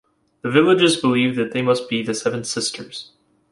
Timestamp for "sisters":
2.43-3.11